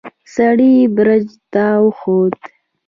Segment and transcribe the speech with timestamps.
[0.35, 2.39] سړی برج ته وخوت.